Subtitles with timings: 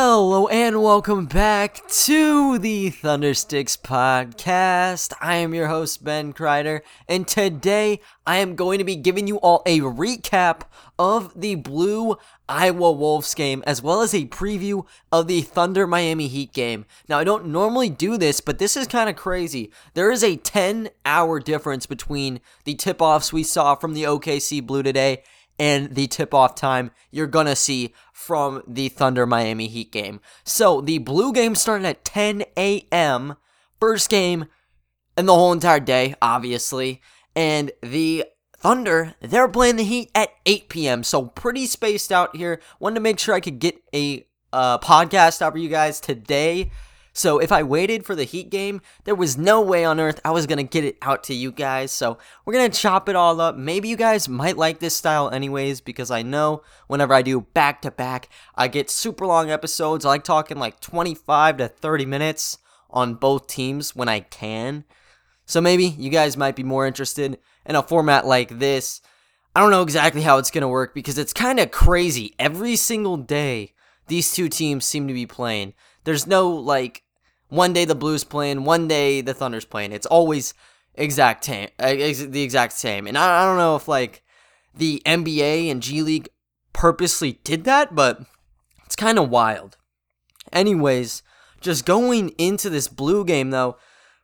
[0.00, 5.12] Hello and welcome back to the Thundersticks podcast.
[5.20, 9.38] I am your host Ben Kreider, and today I am going to be giving you
[9.38, 10.60] all a recap
[11.00, 12.16] of the Blue
[12.48, 16.86] Iowa Wolves game as well as a preview of the Thunder Miami Heat game.
[17.08, 19.72] Now, I don't normally do this, but this is kind of crazy.
[19.94, 24.64] There is a 10 hour difference between the tip offs we saw from the OKC
[24.64, 25.24] Blue today
[25.58, 30.20] and the tip off time you're going to see from the Thunder Miami Heat game.
[30.44, 33.36] So the Blue game started at 10 a.m.,
[33.80, 34.46] first game
[35.16, 37.00] and the whole entire day, obviously.
[37.34, 38.24] And the
[38.56, 42.60] Thunder, they're playing the Heat at 8 p.m., so pretty spaced out here.
[42.80, 46.70] Wanted to make sure I could get a uh, podcast out for you guys today
[47.12, 50.30] so if I waited for the Heat game, there was no way on earth I
[50.30, 51.90] was going to get it out to you guys.
[51.90, 53.56] So we're going to chop it all up.
[53.56, 57.82] Maybe you guys might like this style anyways, because I know whenever I do back
[57.82, 60.04] to back, I get super long episodes.
[60.04, 62.58] I like talking like 25 to 30 minutes
[62.90, 64.84] on both teams when I can.
[65.44, 69.00] So maybe you guys might be more interested in a format like this.
[69.56, 72.34] I don't know exactly how it's going to work because it's kind of crazy.
[72.38, 73.72] Every single day,
[74.06, 75.74] these two teams seem to be playing.
[76.04, 77.02] There's no like
[77.48, 79.92] one day the Blues playing, one day the Thunder's playing.
[79.92, 80.54] It's always
[80.94, 83.06] exact uh, the exact same.
[83.06, 84.22] And I, I don't know if like
[84.74, 86.28] the NBA and G League
[86.72, 88.22] purposely did that, but
[88.84, 89.76] it's kind of wild.
[90.52, 91.22] Anyways,
[91.60, 93.76] just going into this Blue game though,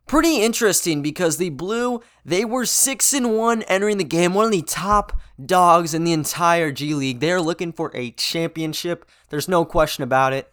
[0.07, 4.53] pretty interesting because the Blue they were six and one entering the game, one of
[4.53, 7.21] the top dogs in the entire G League.
[7.21, 9.09] They are looking for a championship.
[9.31, 10.53] There's no question about it.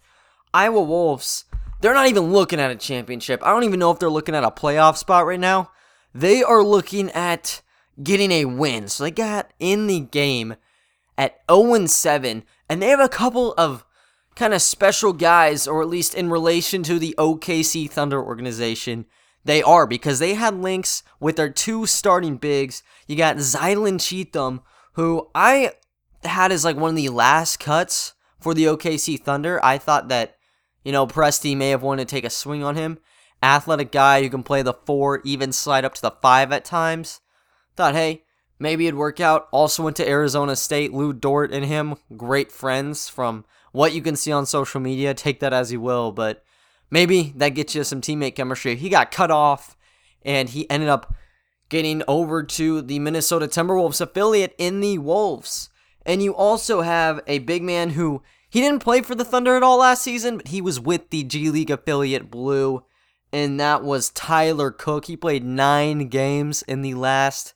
[0.54, 1.46] Iowa Wolves
[1.82, 3.42] they're not even looking at a championship.
[3.44, 5.72] I don't even know if they're looking at a playoff spot right now.
[6.14, 7.62] They are looking at
[8.02, 8.88] getting a win.
[8.88, 10.56] So they got in the game
[11.18, 13.86] at 0 7, and they have a couple of
[14.36, 19.06] kind of special guys, or at least in relation to the OKC Thunder organization.
[19.44, 22.84] They are because they had links with their two starting bigs.
[23.08, 24.62] You got Zylan Cheatham,
[24.94, 25.72] who I
[26.24, 29.64] had as like one of the last cuts for the OKC Thunder.
[29.66, 30.38] I thought that
[30.84, 33.00] you know, Presti may have wanted to take a swing on him.
[33.44, 37.22] Athletic guy who can play the four, even slide up to the five at times.
[37.76, 38.24] Thought, hey,
[38.60, 39.48] maybe it'd work out.
[39.52, 40.94] Also went to Arizona State.
[40.94, 45.14] Lu Dort and him, great friends from what you can see on social media.
[45.14, 46.44] Take that as you will, but
[46.92, 48.76] maybe that gets you some teammate chemistry.
[48.76, 49.76] He got cut off,
[50.24, 51.14] and he ended up
[51.70, 55.70] getting over to the Minnesota Timberwolves affiliate in the Wolves.
[56.06, 58.22] And you also have a big man who
[58.52, 61.24] he didn't play for the Thunder at all last season, but he was with the
[61.24, 62.84] G League affiliate Blue,
[63.32, 65.06] and that was Tyler Cook.
[65.06, 67.54] He played nine games in the last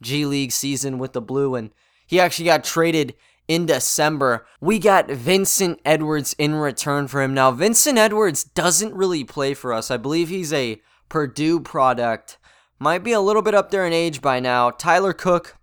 [0.00, 1.70] G League season with the Blue, and
[2.06, 3.14] he actually got traded
[3.46, 4.46] in December.
[4.58, 7.34] We got Vincent Edwards in return for him.
[7.34, 9.90] Now, Vincent Edwards doesn't really play for us.
[9.90, 10.80] I believe he's a
[11.10, 12.38] Purdue product.
[12.78, 14.70] Might be a little bit up there in age by now.
[14.70, 15.58] Tyler Cook,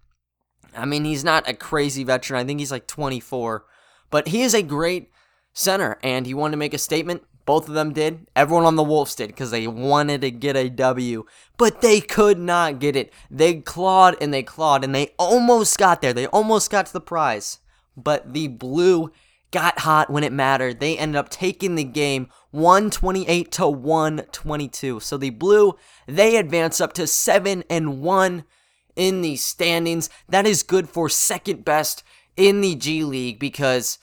[0.77, 2.39] I mean, he's not a crazy veteran.
[2.39, 3.65] I think he's like 24.
[4.15, 5.11] But he is a great
[5.51, 7.23] center, and he wanted to make a statement.
[7.45, 8.29] Both of them did.
[8.33, 11.25] Everyone on the Wolves did because they wanted to get a W,
[11.57, 13.11] but they could not get it.
[13.29, 16.13] They clawed and they clawed, and they almost got there.
[16.13, 17.59] They almost got to the prize,
[17.97, 19.11] but the Blue
[19.51, 20.79] got hot when it mattered.
[20.79, 25.01] They ended up taking the game 128 to 122.
[25.01, 25.75] So the Blue,
[26.07, 28.45] they advance up to 7 and 1
[28.95, 30.09] in the standings.
[30.29, 32.01] That is good for second best
[32.37, 33.97] in the G League because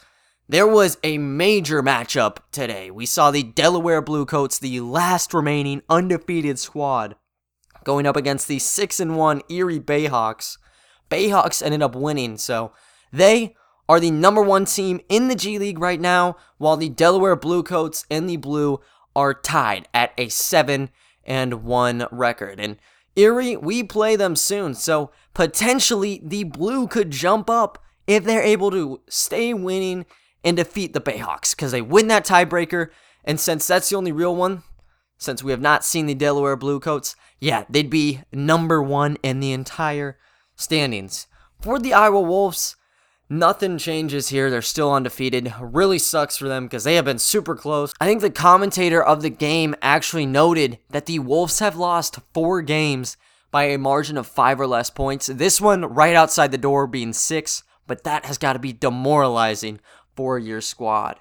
[0.48, 2.90] there was a major matchup today.
[2.90, 7.16] We saw the Delaware Bluecoats, the last remaining undefeated squad,
[7.84, 10.58] going up against the 6 and 1 Erie Bayhawks.
[11.10, 12.72] Bayhawks ended up winning, so
[13.12, 13.54] they
[13.88, 18.04] are the number one team in the G League right now, while the Delaware Bluecoats
[18.10, 18.80] and the Blue
[19.14, 20.90] are tied at a 7
[21.24, 22.58] and 1 record.
[22.58, 22.76] And
[23.14, 28.70] Erie, we play them soon, so potentially the Blue could jump up if they're able
[28.70, 30.06] to stay winning
[30.44, 32.88] and defeat the Bayhawks because they win that tiebreaker.
[33.24, 34.62] And since that's the only real one,
[35.18, 39.52] since we have not seen the Delaware Bluecoats, yeah, they'd be number one in the
[39.52, 40.18] entire
[40.56, 41.26] standings.
[41.60, 42.74] For the Iowa Wolves,
[43.28, 44.50] nothing changes here.
[44.50, 45.54] They're still undefeated.
[45.60, 47.94] Really sucks for them because they have been super close.
[48.00, 52.62] I think the commentator of the game actually noted that the Wolves have lost four
[52.62, 53.16] games
[53.52, 55.26] by a margin of five or less points.
[55.26, 59.80] This one right outside the door being six but that has got to be demoralizing
[60.14, 61.18] for your squad.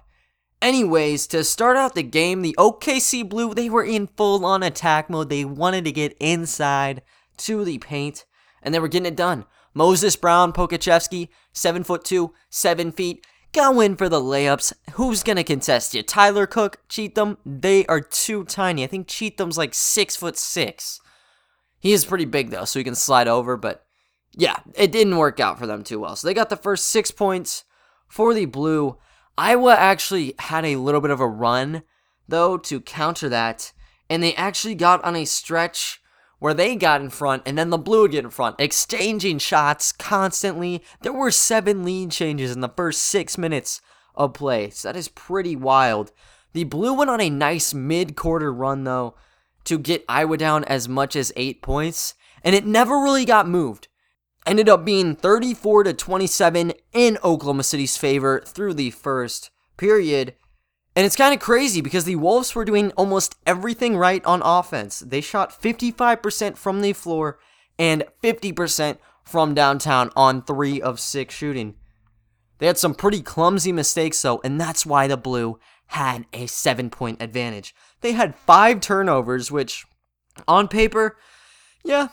[0.62, 5.10] Anyways, to start out the game, the OKC Blue, they were in full on attack
[5.10, 5.30] mode.
[5.30, 7.02] They wanted to get inside
[7.38, 8.25] to the paint,
[8.62, 9.46] and they were getting it done.
[9.74, 14.72] Moses Brown, Pokusevski, 7 foot 2, 7 feet, Go in for the layups.
[14.94, 16.04] Who's gonna contest you?
[16.04, 17.38] Tyler Cook, Cheatham.
[17.46, 18.84] They are too tiny.
[18.84, 21.02] I think Cheatham's like six foot six.
[21.80, 23.57] He is pretty big though, so he can slide over.
[23.57, 23.86] But
[24.33, 26.16] yeah, it didn't work out for them too well.
[26.16, 27.63] So they got the first six points
[28.07, 28.98] for the blue.
[29.38, 31.83] Iowa actually had a little bit of a run
[32.28, 33.74] though to counter that,
[34.10, 36.01] and they actually got on a stretch
[36.39, 39.92] where they got in front and then the blue would get in front, exchanging shots
[39.92, 40.83] constantly.
[41.01, 43.81] There were seven lead changes in the first six minutes
[44.16, 46.12] of play, so that is pretty wild.
[46.54, 49.16] The blue went on a nice mid quarter run though
[49.66, 53.88] to get Iowa down as much as eight points, and it never really got moved.
[54.46, 60.36] Ended up being 34 to 27 in Oklahoma City's favor through the first period.
[60.96, 65.00] And it's kind of crazy because the Wolves were doing almost everything right on offense.
[65.00, 67.40] They shot 55% from the floor
[67.80, 71.76] and 50% from downtown on three of six shooting.
[72.58, 76.90] They had some pretty clumsy mistakes though, and that's why the Blue had a seven
[76.90, 77.74] point advantage.
[78.02, 79.86] They had five turnovers, which
[80.48, 81.18] on paper,
[81.84, 82.10] yeah,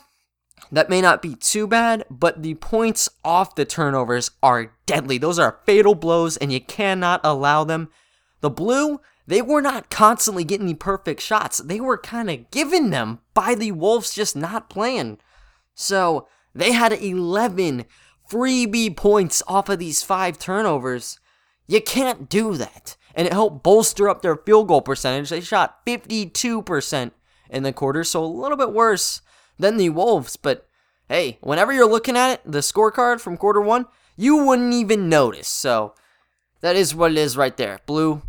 [0.71, 5.17] that may not be too bad, but the points off the turnovers are deadly.
[5.17, 7.89] Those are fatal blows, and you cannot allow them
[8.41, 11.59] the blue, they were not constantly getting the perfect shots.
[11.59, 15.19] They were kind of given them by the Wolves just not playing.
[15.75, 17.85] So they had 11
[18.27, 21.19] freebie points off of these five turnovers.
[21.67, 22.97] You can't do that.
[23.13, 25.29] And it helped bolster up their field goal percentage.
[25.29, 27.11] They shot 52%
[27.51, 29.21] in the quarter, so a little bit worse
[29.59, 30.37] than the Wolves.
[30.37, 30.67] But
[31.07, 33.85] hey, whenever you're looking at it, the scorecard from quarter one,
[34.15, 35.47] you wouldn't even notice.
[35.47, 35.93] So
[36.61, 37.79] that is what it is right there.
[37.85, 38.23] Blue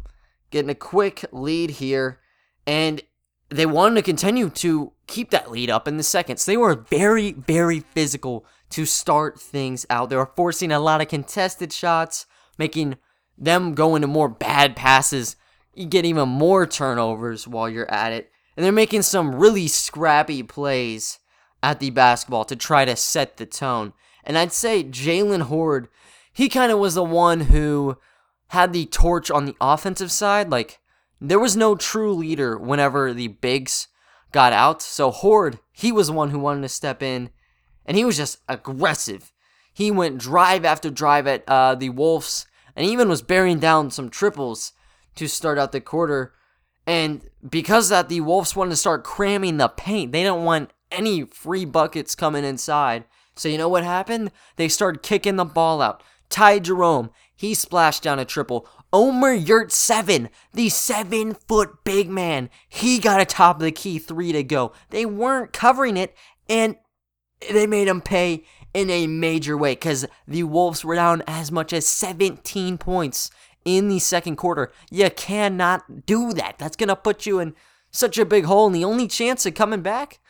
[0.50, 2.18] getting a quick lead here,
[2.66, 3.00] and
[3.48, 6.44] they wanted to continue to keep that lead up in the seconds.
[6.44, 10.10] They were very, very physical to start things out.
[10.10, 12.26] They were forcing a lot of contested shots,
[12.58, 12.96] making
[13.36, 15.36] them go into more bad passes.
[15.74, 18.30] You get even more turnovers while you're at it.
[18.60, 21.18] And they're making some really scrappy plays
[21.62, 23.94] at the basketball to try to set the tone.
[24.22, 25.88] And I'd say Jalen Hoard,
[26.30, 27.96] he kind of was the one who
[28.48, 30.50] had the torch on the offensive side.
[30.50, 30.78] Like,
[31.22, 33.88] there was no true leader whenever the bigs
[34.30, 34.82] got out.
[34.82, 37.30] So Hoard, he was the one who wanted to step in,
[37.86, 39.32] and he was just aggressive.
[39.72, 42.46] He went drive after drive at uh, the Wolves,
[42.76, 44.74] and even was bearing down some triples
[45.14, 46.34] to start out the quarter.
[46.90, 50.10] And because that, the Wolves wanted to start cramming the paint.
[50.10, 53.04] They don't want any free buckets coming inside.
[53.36, 54.32] So you know what happened?
[54.56, 56.02] They started kicking the ball out.
[56.30, 58.66] Ty Jerome, he splashed down a triple.
[58.92, 64.32] Omer Yurtseven, the seven foot big man, he got a top of the key three
[64.32, 64.72] to go.
[64.88, 66.16] They weren't covering it,
[66.48, 66.74] and
[67.52, 68.42] they made him pay
[68.74, 73.30] in a major way because the Wolves were down as much as 17 points
[73.64, 74.72] in the second quarter.
[74.90, 76.58] You cannot do that.
[76.58, 77.54] That's going to put you in
[77.90, 80.20] such a big hole, and the only chance of coming back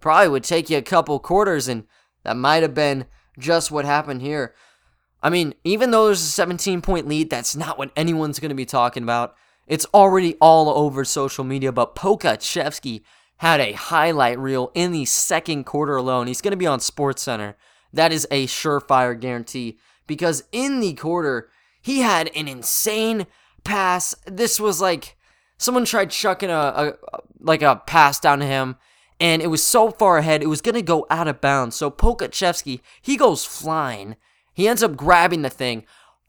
[0.00, 1.84] probably would take you a couple quarters, and
[2.24, 3.06] that might have been
[3.38, 4.54] just what happened here.
[5.22, 8.54] I mean, even though there's a 17 point lead, that's not what anyone's going to
[8.54, 9.34] be talking about.
[9.66, 13.02] It's already all over social media, but Pokusevski
[13.36, 16.26] had a highlight reel in the second quarter alone.
[16.26, 17.54] He's going to be on SportsCenter.
[17.92, 21.48] That is a surefire guarantee because in the quarter,
[21.82, 23.26] he had an insane
[23.64, 24.14] pass.
[24.26, 25.16] This was like
[25.58, 28.76] someone tried chucking a, a like a pass down to him
[29.20, 31.76] and it was so far ahead it was to go out of bounds.
[31.76, 34.16] So Pokusevski, he goes flying
[34.52, 35.84] he ends up grabbing the thing,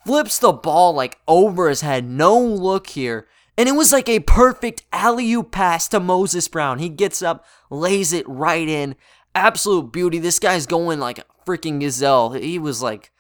[0.06, 3.28] flips the ball like over his head, no look here.
[3.58, 6.80] And it was like a perfect alley oop pass to Moses Brown.
[6.80, 8.96] He gets up, lays it right in.
[9.36, 10.20] Absolute beauty.
[10.20, 12.32] This guy's going like freaking gazelle.
[12.32, 13.12] He was like,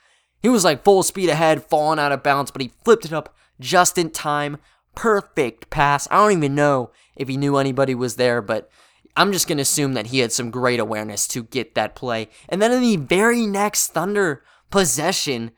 [0.43, 3.35] he was like full speed ahead, falling out of bounds, but he flipped it up
[3.59, 4.57] just in time.
[4.93, 6.07] Perfect pass.
[6.11, 8.69] I don't even know if he knew anybody was there, but
[9.17, 12.29] I'm just going to assume that he had some great awareness to get that play.
[12.47, 15.51] And then in the very next Thunder possession.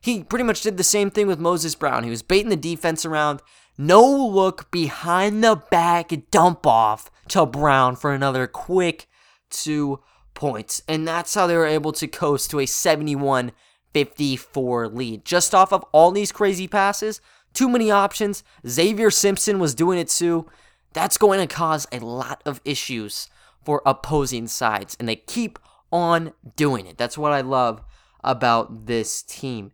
[0.00, 2.04] He pretty much did the same thing with Moses Brown.
[2.04, 3.42] He was baiting the defense around.
[3.76, 9.08] No look behind the back dump off to Brown for another quick
[9.50, 9.98] two
[10.34, 10.80] points.
[10.86, 13.50] And that's how they were able to coast to a 71
[13.92, 15.24] 54 lead.
[15.24, 17.20] Just off of all these crazy passes,
[17.52, 18.42] too many options.
[18.66, 20.46] Xavier Simpson was doing it too.
[20.92, 23.28] That's going to cause a lot of issues
[23.64, 24.96] for opposing sides.
[24.98, 25.58] And they keep
[25.90, 26.98] on doing it.
[26.98, 27.82] That's what I love
[28.24, 29.72] about this team.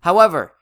[0.00, 0.52] However,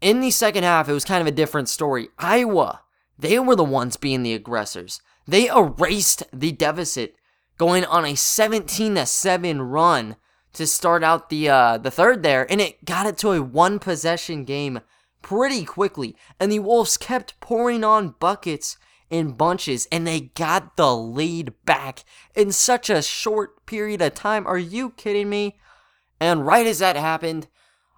[0.00, 2.08] in the second half, it was kind of a different story.
[2.18, 2.82] Iowa,
[3.18, 5.00] they were the ones being the aggressors.
[5.26, 7.14] They erased the deficit,
[7.56, 10.16] going on a 17 to 7 run
[10.54, 13.78] to start out the uh, the third there, and it got it to a one
[13.78, 14.80] possession game
[15.22, 18.76] pretty quickly, and the Wolves kept pouring on buckets
[19.10, 22.04] in bunches, and they got the lead back
[22.34, 24.46] in such a short period of time.
[24.46, 25.58] Are you kidding me?
[26.18, 27.48] And right as that happened,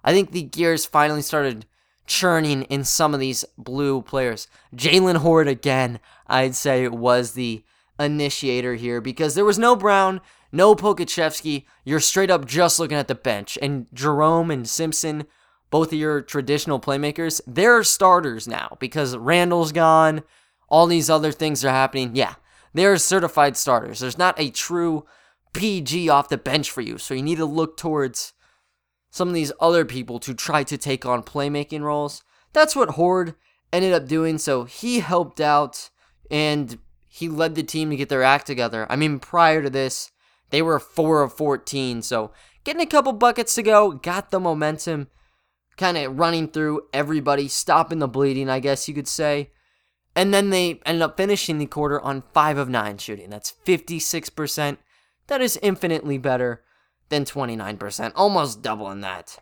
[0.03, 1.65] I think the gears finally started
[2.05, 4.47] churning in some of these blue players.
[4.75, 7.63] Jalen Hoard, again, I'd say, was the
[7.99, 10.21] initiator here because there was no Brown,
[10.55, 11.65] no Pokusevski.
[11.83, 13.57] You're straight up just looking at the bench.
[13.61, 15.25] And Jerome and Simpson,
[15.69, 20.23] both of your traditional playmakers, they're starters now because Randall's gone
[20.67, 22.15] all these other things are happening.
[22.15, 22.35] Yeah,
[22.73, 23.99] they're certified starters.
[23.99, 25.05] There's not a true
[25.53, 26.97] PG off the bench for you.
[26.97, 28.33] So you need to look towards
[29.09, 32.23] some of these other people to try to take on playmaking roles.
[32.51, 33.35] That's what Hoard
[33.71, 34.37] ended up doing.
[34.37, 35.89] So he helped out
[36.29, 38.85] and he led the team to get their act together.
[38.89, 40.11] I mean, prior to this,
[40.55, 42.01] they were 4 of 14.
[42.01, 42.31] So
[42.63, 45.09] getting a couple buckets to go, got the momentum
[45.75, 49.51] kind of running through everybody, stopping the bleeding, I guess you could say.
[50.15, 53.29] And then they ended up finishing the quarter on 5 of 9 shooting.
[53.29, 54.77] That's 56%.
[55.27, 56.63] That is infinitely better
[57.09, 59.39] than 29%, almost doubling that.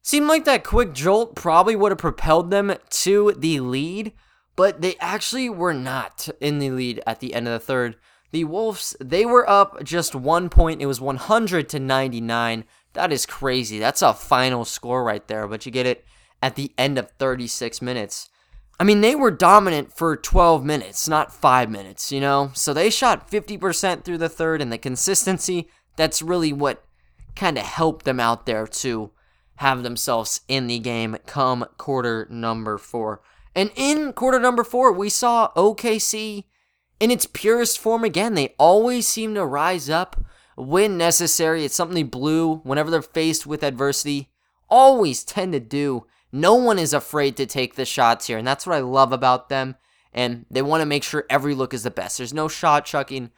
[0.00, 4.12] Seemed like that quick jolt probably would have propelled them to the lead,
[4.56, 7.96] but they actually were not in the lead at the end of the third.
[8.32, 10.80] The Wolves, they were up just one point.
[10.80, 12.64] It was 100 to 99.
[12.92, 13.78] That is crazy.
[13.78, 16.04] That's a final score right there, but you get it
[16.42, 18.30] at the end of 36 minutes.
[18.78, 22.50] I mean, they were dominant for 12 minutes, not five minutes, you know?
[22.54, 26.84] So they shot 50% through the third, and the consistency, that's really what
[27.36, 29.10] kind of helped them out there to
[29.56, 33.20] have themselves in the game come quarter number four.
[33.54, 36.44] And in quarter number four, we saw OKC
[37.00, 38.34] in its purest form again.
[38.34, 40.22] They always seem to rise up
[40.56, 41.64] when necessary.
[41.64, 44.30] It's something blue whenever they're faced with adversity.
[44.68, 48.66] Always tend to do no one is afraid to take the shots here, and that's
[48.66, 49.76] what I love about them.
[50.12, 52.18] And they want to make sure every look is the best.
[52.18, 53.30] There's no shot chucking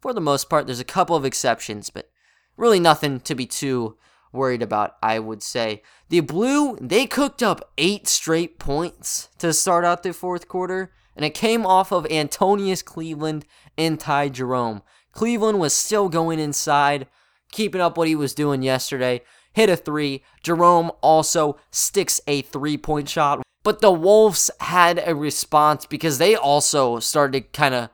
[0.00, 0.66] for the most part.
[0.66, 2.10] There's a couple of exceptions, but
[2.56, 3.96] really nothing to be too
[4.32, 5.82] worried about, I would say.
[6.08, 11.26] The Blue, they cooked up eight straight points to start out the fourth quarter, and
[11.26, 13.44] it came off of Antonius Cleveland
[13.76, 14.82] and Ty Jerome.
[15.12, 17.06] Cleveland was still going inside,
[17.52, 19.20] keeping up what he was doing yesterday
[19.58, 20.22] hit a three.
[20.42, 23.42] Jerome also sticks a three point shot.
[23.64, 27.90] But the Wolves had a response because they also started to kind of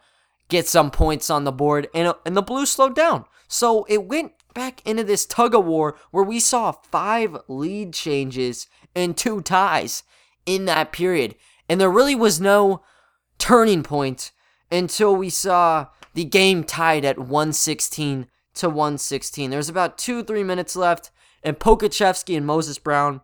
[0.49, 3.25] get some points on the board, and, and the Blues slowed down.
[3.49, 8.69] So it went back into this tug of war where we saw five lead changes
[8.95, 10.03] and two ties
[10.45, 11.35] in that period.
[11.69, 12.83] And there really was no
[13.39, 14.33] turning point
[14.71, 19.51] until we saw the game tied at 116 to 116.
[19.51, 21.11] There's about two, three minutes left.
[21.43, 23.21] And Pokusevski and Moses Brown,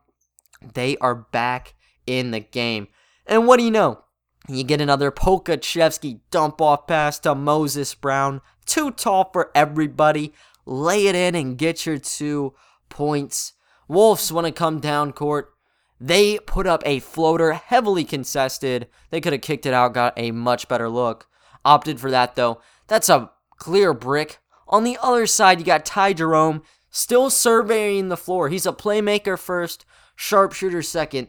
[0.75, 1.75] they are back
[2.07, 2.88] in the game.
[3.26, 4.05] And what do you know?
[4.49, 8.40] You get another Pokusevski dump off pass to Moses Brown.
[8.67, 10.33] Too tall for everybody.
[10.67, 12.55] Lay it in and get your two
[12.88, 13.55] points.
[13.88, 15.55] Wolves want to come down court.
[16.00, 18.88] They put up a floater, heavily contested.
[19.11, 21.26] They could have kicked it out, got a much better look.
[21.64, 22.61] Opted for that though.
[22.87, 24.38] That's a clear brick.
[24.66, 28.49] On the other side, you got Ty Jerome still surveying the floor.
[28.49, 29.85] He's a playmaker first,
[30.16, 31.28] sharpshooter second.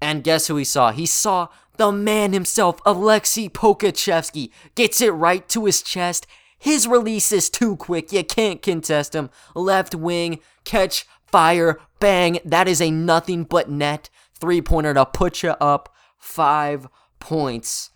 [0.00, 0.92] And guess who he saw?
[0.92, 6.26] He saw the man himself, Aleksej Pokusevski, gets it right to his chest.
[6.58, 8.12] His release is too quick.
[8.12, 9.30] You can't contest him.
[9.54, 12.38] Left wing, catch, fire, bang.
[12.44, 16.86] That is a nothing but net three pointer to put you up five
[17.18, 17.90] points.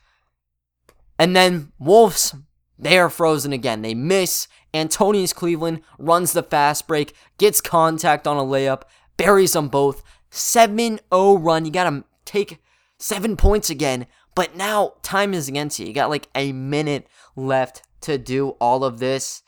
[1.21, 2.35] And then Wolves,
[2.77, 3.83] they are frozen again.
[3.83, 4.49] They miss.
[4.75, 8.83] Antonius Cleveland runs the fast break, gets contact on a layup,
[9.17, 10.03] buries them both.
[10.31, 11.65] 7 0 run.
[11.65, 12.59] You got to take
[12.99, 14.09] seven points again.
[14.35, 15.87] But now time is against you.
[15.87, 19.45] You got like a minute left to do all of this.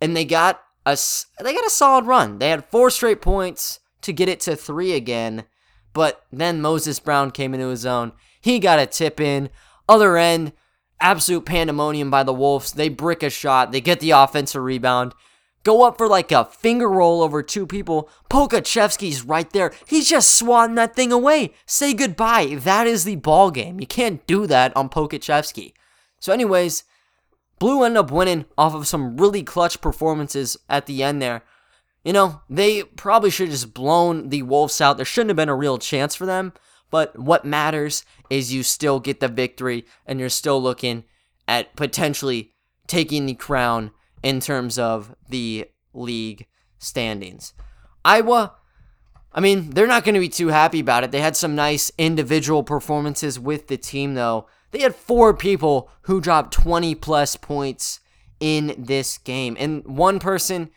[0.00, 0.98] And they got a,
[1.42, 2.38] they got a solid run.
[2.38, 5.44] They had four straight points to get it to three again.
[5.92, 8.12] But then Moses Brown came into his own.
[8.40, 9.50] He got a tip in.
[9.88, 10.52] Other end,
[11.00, 12.72] absolute pandemonium by the Wolves.
[12.72, 15.14] They brick a shot, they get the offensive rebound,
[15.64, 18.08] go up for like a finger roll over two people.
[18.30, 19.72] Pokusevski's right there.
[19.86, 21.52] He's just swatting that thing away.
[21.66, 22.56] Say goodbye.
[22.58, 23.80] That is the ball game.
[23.80, 25.72] You can't do that on Pokusevski.
[26.18, 26.84] So, anyways,
[27.62, 31.44] Blue ended up winning off of some really clutch performances at the end there.
[32.02, 34.96] You know, they probably should have just blown the Wolves out.
[34.96, 36.54] There shouldn't have been a real chance for them.
[36.90, 41.04] But what matters is you still get the victory and you're still looking
[41.46, 42.52] at potentially
[42.88, 43.92] taking the crown
[44.24, 46.48] in terms of the league
[46.80, 47.54] standings.
[48.04, 48.56] Iowa,
[49.32, 51.12] I mean, they're not going to be too happy about it.
[51.12, 54.48] They had some nice individual performances with the team, though.
[54.72, 58.00] They had four people who dropped 20 plus points
[58.40, 59.56] in this game.
[59.58, 60.70] And one person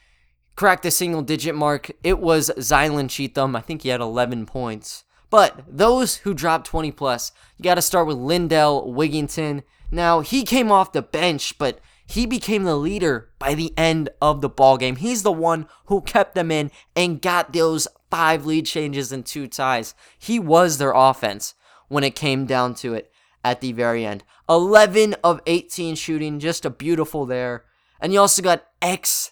[0.56, 1.92] cracked the single digit mark.
[2.04, 3.56] It was Zylan Cheatham.
[3.56, 5.06] I think he had 11 points.
[5.30, 9.64] But those who dropped 20 plus, you got to start with Lindell Wigginton.
[9.92, 14.42] Now, he came off the bench, but he became the leader by the end of
[14.42, 14.98] the ball game.
[14.98, 19.48] He's the one who kept them in and got those five lead changes and two
[19.48, 19.96] ties.
[20.20, 21.54] He was their offense
[21.88, 23.12] when it came down to it
[23.46, 24.24] at the very end.
[24.50, 27.64] 11 of 18 shooting, just a beautiful there.
[28.02, 29.32] And you also got ex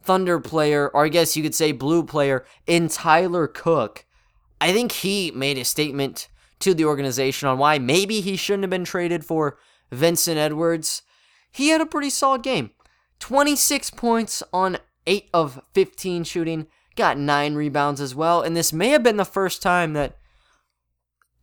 [0.00, 4.06] Thunder player, or I guess you could say blue player, in Tyler Cook.
[4.60, 6.28] I think he made a statement
[6.60, 9.58] to the organization on why maybe he shouldn't have been traded for
[9.90, 11.02] Vincent Edwards.
[11.50, 12.70] He had a pretty solid game.
[13.18, 18.90] 26 points on 8 of 15 shooting, got 9 rebounds as well, and this may
[18.90, 20.16] have been the first time that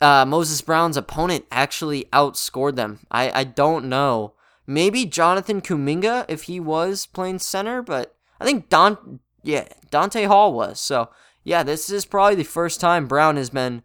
[0.02, 3.00] uh, Moses Brown's opponent actually outscored them.
[3.12, 4.34] I, I don't know.
[4.68, 10.54] Maybe Jonathan Kuminga if he was playing center, but I think Don, yeah, Donta Hall
[10.54, 10.80] was.
[10.80, 11.10] So
[11.44, 13.84] yeah, this is probably the first time Brown has been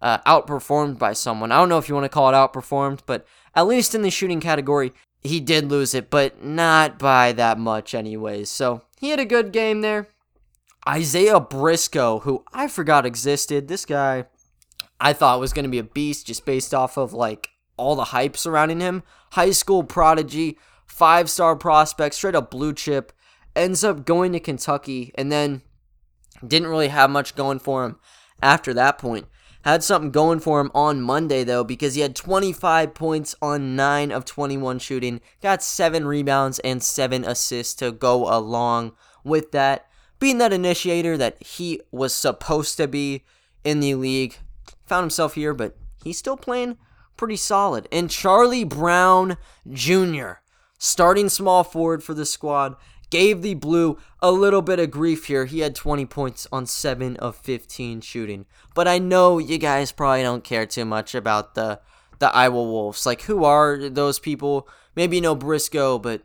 [0.00, 1.50] uh, outperformed by someone.
[1.50, 4.10] I don't know if you want to call it outperformed, but at least in the
[4.10, 8.50] shooting category, he did lose it, but not by that much, anyways.
[8.50, 10.08] So he had a good game there.
[10.86, 14.26] Isaiah Briscoe, who I forgot existed, this guy
[15.00, 18.04] I thought was going to be a beast just based off of like all the
[18.04, 19.02] hype surrounding him.
[19.32, 23.12] High school prodigy, five star prospect, straight up blue chip
[23.54, 25.62] ends up going to Kentucky and then
[26.46, 27.96] didn't really have much going for him
[28.42, 29.26] after that point.
[29.64, 34.12] Had something going for him on Monday though because he had 25 points on 9
[34.12, 38.92] of 21 shooting, got 7 rebounds and 7 assists to go along
[39.24, 39.86] with that.
[40.20, 43.24] Being that initiator that he was supposed to be
[43.64, 44.38] in the league,
[44.86, 46.78] found himself here, but he's still playing
[47.16, 47.88] pretty solid.
[47.92, 49.36] And Charlie Brown
[49.70, 50.40] Jr.,
[50.78, 52.76] starting small forward for the squad,
[53.10, 55.44] gave the Blue a little bit of grief here.
[55.46, 58.46] He had 20 points on 7 of 15 shooting.
[58.74, 61.80] But I know you guys probably don't care too much about the
[62.18, 63.06] the Iowa Wolves.
[63.06, 64.68] Like who are those people?
[64.96, 66.22] Maybe you know Briscoe, but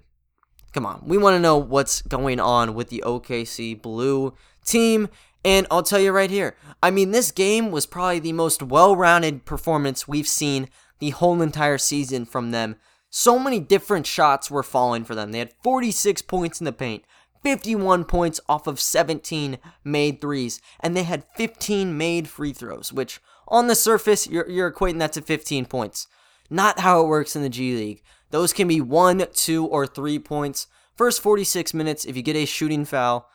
[0.74, 1.04] come on.
[1.06, 4.34] We want to know what's going on with the OKC Blue
[4.66, 5.10] team.
[5.46, 6.56] And I'll tell you right here.
[6.82, 11.78] I mean, this game was probably the most well-rounded performance we've seen the whole entire
[11.78, 12.78] season from them
[13.16, 15.32] so many different shots were falling for them.
[15.32, 17.04] They had 46 points in the paint,
[17.44, 23.22] 51 points off of 17 made threes, and they had 15 made free throws, which
[23.48, 26.08] on the surface, you're, you're equating that to 15 points.
[26.50, 28.02] Not how it works in the G League.
[28.32, 30.66] Those can be one, two, or three points.
[30.96, 33.30] First 46 minutes, if you get a shooting foul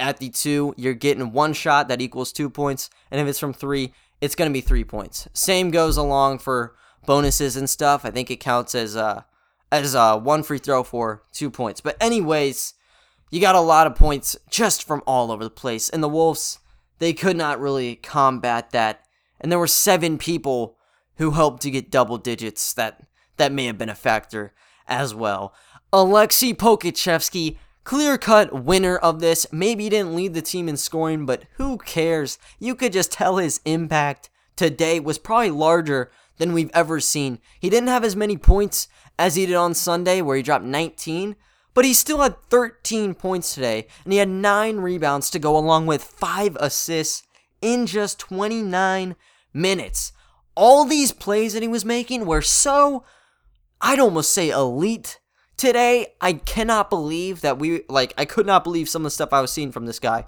[0.00, 3.52] at the two, you're getting one shot that equals two points, and if it's from
[3.52, 5.28] three, it's going to be three points.
[5.32, 6.74] Same goes along for
[7.06, 8.04] bonuses and stuff.
[8.04, 9.22] I think it counts as uh
[9.70, 11.80] as uh one free throw for two points.
[11.80, 12.74] But anyways,
[13.30, 15.88] you got a lot of points just from all over the place.
[15.88, 16.58] And the Wolves,
[16.98, 19.04] they could not really combat that.
[19.40, 20.78] And there were seven people
[21.16, 22.72] who helped to get double digits.
[22.72, 23.02] That
[23.36, 24.54] that may have been a factor
[24.86, 25.54] as well.
[25.92, 29.46] Aleksej Pokusevski, clear cut winner of this.
[29.52, 32.38] Maybe he didn't lead the team in scoring, but who cares?
[32.58, 37.38] You could just tell his impact today was probably larger than we've ever seen.
[37.60, 41.36] He didn't have as many points as he did on Sunday, where he dropped 19,
[41.74, 45.86] but he still had 13 points today, and he had 9 rebounds to go along
[45.86, 47.22] with 5 assists
[47.60, 49.14] in just 29
[49.52, 50.12] minutes.
[50.56, 53.04] All these plays that he was making were so,
[53.80, 55.20] I'd almost say elite.
[55.56, 59.32] Today, I cannot believe that we, like, I could not believe some of the stuff
[59.32, 60.24] I was seeing from this guy.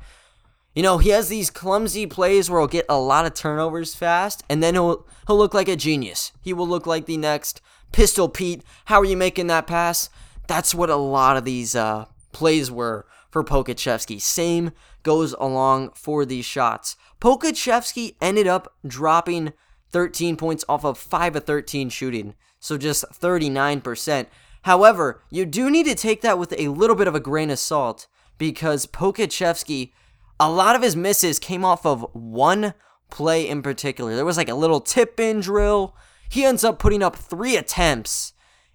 [0.75, 4.45] You know, he has these clumsy plays where he'll get a lot of turnovers fast,
[4.49, 6.33] and then he'll he'll look like a genius.
[6.43, 7.63] He will look like the next
[7.93, 8.63] Pistol Pete.
[8.85, 10.11] How are you making that pass?
[10.47, 14.21] That's what a lot of these uh, plays were for Pokusevski.
[14.21, 16.97] Same goes along for these shots.
[17.21, 19.55] Pokusevski ended up dropping
[19.93, 24.27] 13 points off of 5 of 13 shooting, so just 39%.
[24.67, 27.61] However, you do need to take that with a little bit of a grain of
[27.61, 29.93] salt because Pokusevski
[30.41, 32.75] a lot of his misses came off of one
[33.09, 34.17] play in particular.
[34.17, 35.95] There was like a little tip in drill.
[36.29, 38.33] He ends up putting up three attempts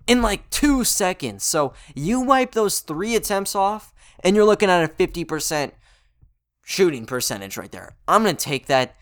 [0.08, 1.44] in like two seconds.
[1.44, 5.74] So you wipe those three attempts off, and you're looking at a 50%
[6.64, 7.98] shooting percentage right there.
[8.08, 8.96] I'm going to take that.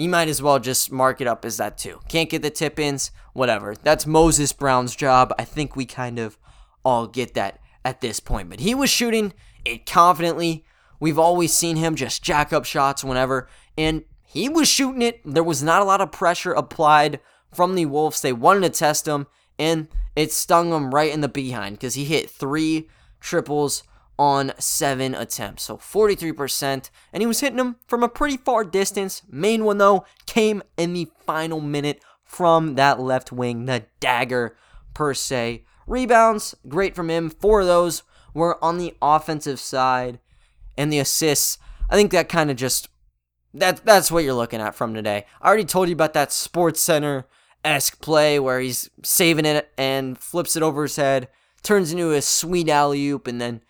[0.00, 2.00] You might as well just mark it up as that too.
[2.08, 3.74] Can't get the tip ins, whatever.
[3.74, 5.34] That's Moses Brown's job.
[5.38, 6.38] I think we kind of
[6.82, 8.48] all get that at this point.
[8.48, 10.64] But he was shooting it confidently.
[11.00, 13.46] We've always seen him just jack up shots whenever.
[13.76, 15.20] And he was shooting it.
[15.22, 17.20] There was not a lot of pressure applied
[17.52, 18.22] from the Wolves.
[18.22, 19.26] They wanted to test him,
[19.58, 19.86] and
[20.16, 22.88] it stung him right in the behind because he hit three
[23.20, 23.82] triples
[24.20, 25.62] on seven attempts.
[25.62, 26.90] So 43%.
[27.10, 29.22] And he was hitting them from a pretty far distance.
[29.30, 34.54] Main one, though, came in the final minute from that left wing, the dagger
[34.92, 35.64] per se.
[35.86, 37.30] Rebounds, great from him.
[37.30, 38.02] Four of those
[38.34, 40.20] were on the offensive side.
[40.76, 41.56] And the assists,
[41.88, 42.90] I think that kind of just
[43.54, 45.24] that that's what you're looking at from today.
[45.40, 47.26] I already told you about that Sports Center
[47.64, 51.28] esque play where he's saving it and flips it over his head,
[51.62, 53.62] turns into a sweet alley oop, and then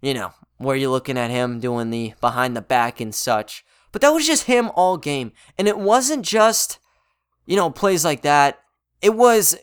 [0.00, 3.64] you know, where you're looking at him doing the behind the back and such.
[3.92, 5.32] But that was just him all game.
[5.56, 6.78] And it wasn't just,
[7.46, 8.60] you know, plays like that.
[9.00, 9.56] It was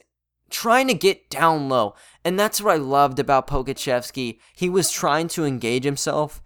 [0.49, 1.95] trying to get down low.
[2.23, 4.39] And that's what I loved about Pokusevski.
[4.55, 6.41] He was trying to engage himself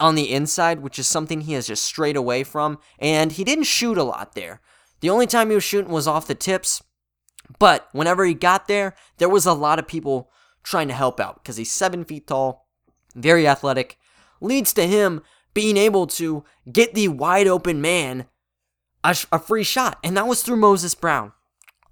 [0.00, 2.78] on the inside, which is something he has just strayed away from.
[2.98, 4.60] And he didn't shoot a lot there.
[5.00, 6.82] The only time he was shooting was off the tips.
[7.58, 10.30] But whenever he got there, there was a lot of people
[10.62, 12.61] trying to help out because he's seven feet tall
[13.14, 13.98] very athletic,
[14.40, 15.22] leads to him
[15.54, 18.26] being able to get the wide open man
[19.04, 19.98] a, a, free shot.
[20.02, 21.32] And that was through Moses Brown.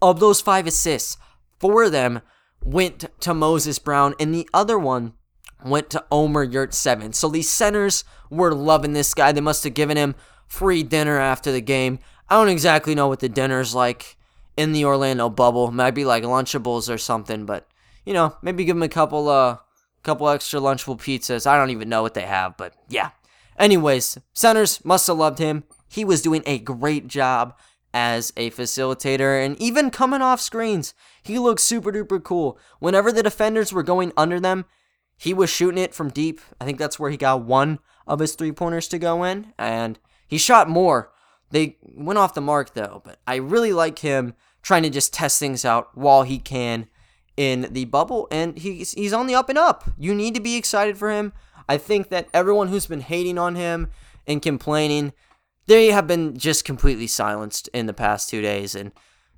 [0.00, 1.16] Of those five assists,
[1.58, 2.22] four of them
[2.64, 5.14] went to Moses Brown, and the other one
[5.64, 7.14] went to Omer Yurtseven.
[7.14, 9.32] So these centers were loving this guy.
[9.32, 10.14] They must have given him
[10.46, 11.98] free dinner after the game.
[12.28, 14.16] I don't exactly know what the dinner's like
[14.56, 15.70] in the Orlando bubble.
[15.70, 17.68] Might be like Lunchables or something, but
[18.06, 19.58] you know, maybe give him a couple uh
[20.02, 21.46] couple extra Lunchable pizzas.
[21.46, 23.10] I don't even know what they have, but yeah.
[23.58, 25.64] Anyways, centers must have loved him.
[25.88, 27.54] He was doing a great job
[27.92, 30.94] as a facilitator and even coming off screens.
[31.22, 32.58] He looked super duper cool.
[32.78, 34.64] Whenever the defenders were going under them,
[35.16, 36.40] he was shooting it from deep.
[36.60, 39.98] I think that's where he got one of his three pointers to go in, and
[40.26, 41.12] he shot more.
[41.50, 45.38] They went off the mark though, but I really like him trying to just test
[45.38, 46.86] things out while he can
[47.36, 49.90] in the bubble, and he's he's on the up and up.
[49.98, 51.32] You need to be excited for him.
[51.68, 53.90] I think that everyone who's been hating on him
[54.26, 55.12] and complaining,
[55.66, 58.74] they have been just completely silenced in the past two days.
[58.74, 58.92] And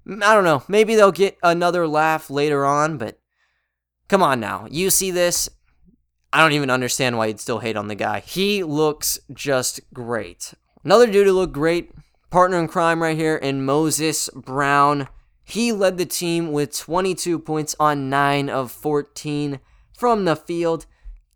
[0.06, 3.18] I don't know, maybe they'll get another laugh later on, but
[4.08, 4.66] come on now.
[4.70, 5.48] You see this.
[6.32, 8.20] I don't even understand why you'd still hate on the guy.
[8.20, 10.54] He looks just great.
[10.82, 11.92] Another dude who looked great,
[12.30, 15.08] partner in crime right here in Moses Brown.
[15.44, 19.60] He led the team with 22 points on 9 of 14
[19.92, 20.86] from the field,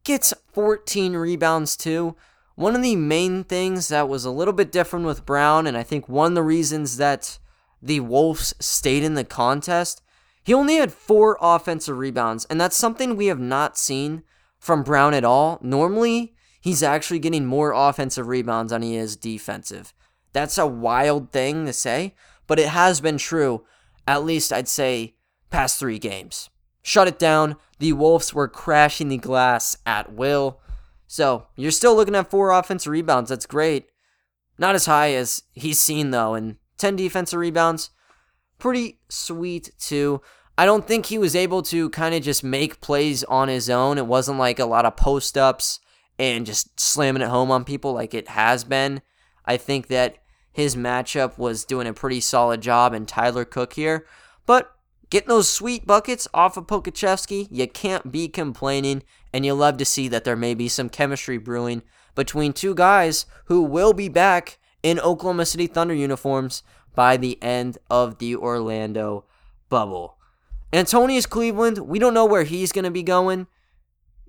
[0.05, 2.16] gets 14 rebounds too.
[2.55, 5.83] One of the main things that was a little bit different with Brown, and I
[5.83, 7.38] think one of the reasons that
[7.83, 10.03] the Wolves stayed in the contest,
[10.42, 14.23] he only had four offensive rebounds, and that's something we have not seen
[14.59, 15.59] from Brown at all.
[15.61, 19.92] Normally, he's actually getting more offensive rebounds than he is defensive.
[20.33, 22.14] That's a wild thing to say,
[22.47, 23.64] but it has been true
[24.07, 25.14] at least I'd say
[25.51, 26.51] past three games.
[26.83, 27.57] Shut it down.
[27.79, 30.61] The Wolves were crashing the glass at will.
[31.07, 33.31] So you're still looking at four offensive rebounds.
[33.31, 33.87] That's great.
[34.59, 37.90] Not as high as he's seen though, and 10 defensive rebounds.
[38.59, 40.21] Pretty sweet too.
[40.59, 43.99] I don't think he was able to kind of just make plays on his own.
[43.99, 45.81] It wasn't like a lot of post ups
[46.19, 49.03] and just slamming it home on people like it has been.
[49.45, 50.16] I think that
[50.57, 54.07] his matchup was doing a pretty solid job in Tyler Cook here.
[54.47, 54.75] But
[55.11, 59.03] getting those sweet buckets off of Pokusevski, you can't be complaining,
[59.35, 61.83] and you love to see that there may be some chemistry brewing
[62.14, 66.62] between two guys who will be back in Oklahoma City Thunder uniforms
[66.95, 69.27] by the end of the Orlando
[69.69, 70.16] bubble.
[70.73, 73.47] Antonius Cleveland, we don't know where he's going to be going.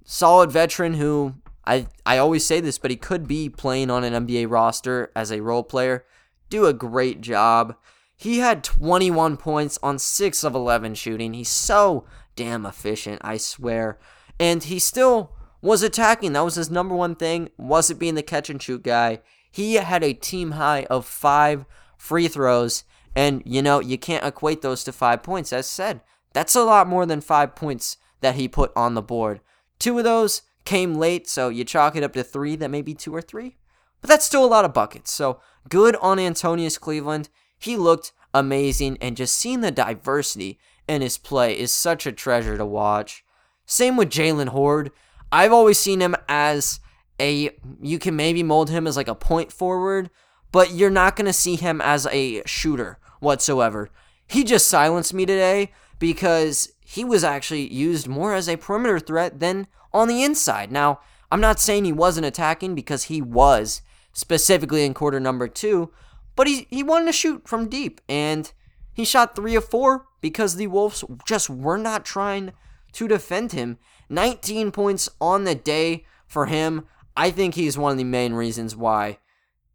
[0.04, 1.36] Solid veteran who
[1.66, 5.32] I I always say this, but he could be playing on an NBA roster as
[5.32, 6.04] a role player
[6.50, 7.76] do a great job.
[8.16, 11.34] He had 21 points on 6 of 11 shooting.
[11.34, 12.06] He's so
[12.36, 14.00] damn efficient, I swear.
[14.40, 16.34] And he still was attacking.
[16.34, 17.50] That was his number one thing.
[17.58, 19.20] Wasn't being the catch and shoot guy.
[19.52, 21.66] He had a team high of 5
[21.98, 22.84] free throws.
[23.16, 25.52] And, you know, you can't equate those to 5 points.
[25.52, 26.02] As said,
[26.34, 29.42] that's a lot more than 5 points that he put on the board.
[29.80, 32.94] Two of those came late, so you chalk it up to 3, that may be
[32.94, 33.58] 2 or 3.
[34.02, 35.12] But that's still a lot of buckets.
[35.12, 37.30] So good on Antonius Cleveland.
[37.58, 42.58] He looked amazing, and just seeing the diversity in his play is such a treasure
[42.58, 43.24] to watch.
[43.66, 44.92] Same with Jalen Hoard.
[45.32, 46.80] I've always seen him as
[47.20, 47.50] a
[47.82, 50.10] you can maybe mold him as like a point forward,
[50.52, 53.90] but you're not going to see him as a shooter whatsoever.
[54.28, 59.40] He just silenced me today because he was actually used more as a perimeter threat
[59.40, 60.72] than on the inside.
[60.72, 61.00] Now,
[61.32, 63.82] I'm not saying he wasn't attacking because he was
[64.18, 65.92] specifically in quarter number two.
[66.36, 68.52] but he, he wanted to shoot from deep, and
[68.92, 72.52] he shot three of four because the Wolves just were not trying
[72.94, 73.78] to defend him.
[74.10, 76.88] 19 points on the day for him.
[77.16, 79.20] I think he's one of the main reasons why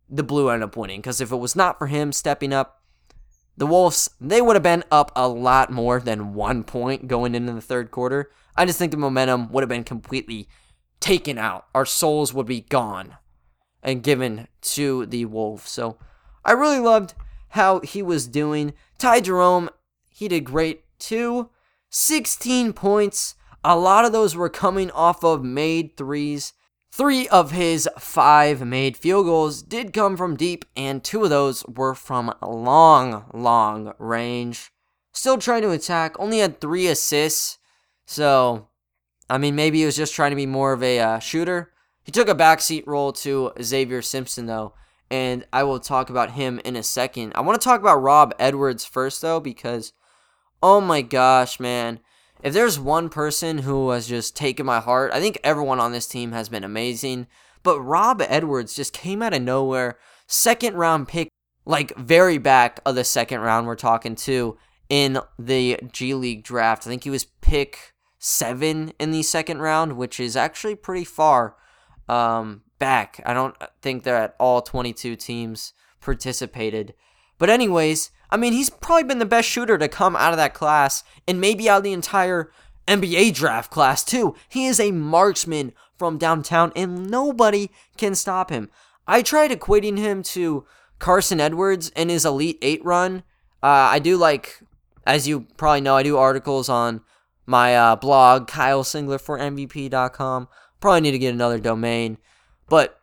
[0.09, 1.00] the Blue ended up winning.
[1.00, 2.83] Because if it was not for him stepping up,
[3.57, 7.52] the Wolves, they would have been up a lot more than one point going into
[7.52, 8.31] the third quarter.
[8.57, 10.48] I just think the momentum would have been completely
[11.00, 11.66] taken out.
[11.74, 13.16] Our souls would be gone
[13.82, 15.70] and given to the Wolves.
[15.70, 15.96] So
[16.44, 17.14] I really loved
[17.50, 18.72] how he was doing.
[18.98, 19.70] Ty Jerome,
[20.08, 21.50] he did great too.
[21.90, 23.34] 16 points.
[23.64, 26.52] A lot of those were coming off of made threes.
[26.90, 31.64] Three of his five made field goals did come from deep, and two of those
[31.66, 34.70] were from long, long range.
[35.14, 37.58] Still trying to attack, only had three assists.
[38.06, 38.68] So,
[39.30, 41.71] I mean, maybe he was just trying to be more of a uh, shooter.
[42.02, 44.74] He took a backseat role to Xavier Simpson, though,
[45.10, 47.32] and I will talk about him in a second.
[47.34, 49.92] I want to talk about Rob Edwards first, though, because,
[50.62, 52.00] oh my gosh, man
[52.42, 56.08] if there's one person who has just taken my heart, I think everyone on this
[56.08, 57.28] team has been amazing.
[57.62, 59.98] But Rob Edwards just came out of nowhere.
[60.26, 61.28] Second round pick,
[61.64, 66.84] like very back of the second round, we're talking to in the G League draft.
[66.86, 71.54] I think he was pick seven in the second round, which is actually pretty far
[72.08, 73.20] um, back.
[73.24, 76.94] I don't think that all 22 teams participated.
[77.38, 80.54] But, anyways, I mean, he's probably been the best shooter to come out of that
[80.54, 82.50] class and maybe out of the entire
[82.86, 84.34] NBA draft class, too.
[84.48, 88.70] He is a marksman from downtown and nobody can stop him.
[89.06, 90.64] I tried equating him to
[90.98, 93.22] Carson Edwards in his Elite 8 run.
[93.62, 94.60] Uh, I do like,
[95.06, 97.02] as you probably know, I do articles on
[97.46, 100.48] my uh, blog, Kyle Singler for MVP.com.
[100.82, 102.18] Probably need to get another domain.
[102.68, 103.00] But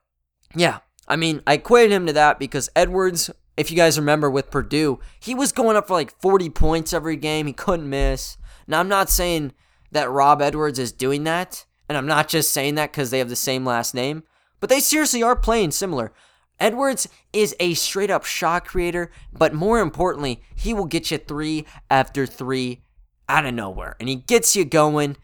[0.55, 4.49] yeah, I mean, I equated him to that because Edwards if you guys remember with
[4.49, 7.45] Purdue, he was going up for like 40 points every game.
[7.45, 8.37] He couldn't miss.
[8.67, 9.51] Now, I'm not saying
[9.91, 13.27] that Rob Edwards is doing that, and I'm not just saying that because they have
[13.27, 14.23] the same last name,
[14.61, 16.13] but they seriously are playing similar.
[16.57, 21.65] Edwards is a straight up shot creator, but more importantly, he will get you three
[21.89, 22.83] after three
[23.27, 23.97] out of nowhere.
[23.99, 25.17] And he gets you going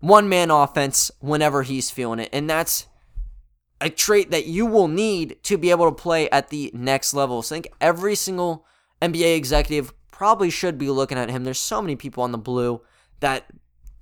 [0.00, 2.30] one man offense whenever he's feeling it.
[2.32, 2.86] And that's
[3.80, 7.42] a trait that you will need to be able to play at the next level.
[7.42, 8.66] So I think every single
[9.00, 11.44] NBA executive probably should be looking at him.
[11.44, 12.82] There's so many people on the blue
[13.20, 13.46] that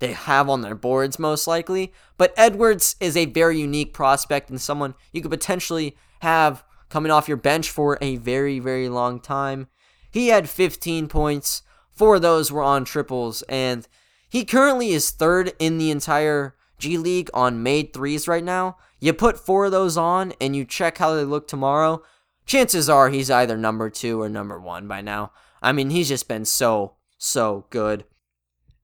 [0.00, 1.92] they have on their boards, most likely.
[2.16, 7.28] But Edwards is a very unique prospect and someone you could potentially have coming off
[7.28, 9.68] your bench for a very, very long time.
[10.10, 11.62] He had 15 points.
[11.90, 13.42] Four of those were on triples.
[13.42, 13.86] And
[14.28, 18.76] he currently is third in the entire G League on made threes right now.
[19.00, 22.02] You put four of those on and you check how they look tomorrow,
[22.46, 25.32] chances are he's either number two or number one by now.
[25.62, 28.04] I mean, he's just been so, so good.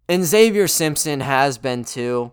[0.08, 2.32] And Xavier Simpson has been too.